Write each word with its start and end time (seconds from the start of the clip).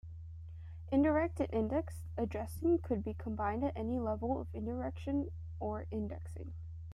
Indirect 0.91 1.41
and 1.41 1.53
indexed 1.53 2.05
addressing 2.17 2.79
could 2.79 3.03
be 3.03 3.13
combined 3.13 3.63
at 3.63 3.77
any 3.77 3.99
level 3.99 4.41
of 4.41 4.47
indirection 4.51 5.29
or 5.59 5.85
indexing. 5.91 6.53